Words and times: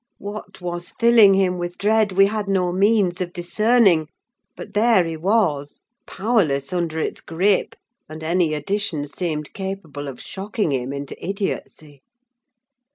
What 0.17 0.59
was 0.61 0.95
filling 0.99 1.35
him 1.35 1.59
with 1.59 1.77
dread 1.77 2.13
we 2.13 2.25
had 2.25 2.47
no 2.47 2.71
means 2.73 3.21
of 3.21 3.31
discerning; 3.31 4.07
but 4.57 4.73
there 4.73 5.03
he 5.03 5.15
was, 5.15 5.79
powerless 6.07 6.73
under 6.73 6.97
its 6.97 7.21
gripe, 7.21 7.75
and 8.09 8.23
any 8.23 8.55
addition 8.55 9.05
seemed 9.05 9.53
capable 9.53 10.07
of 10.07 10.19
shocking 10.19 10.71
him 10.71 10.91
into 10.91 11.13
idiocy. 11.23 12.01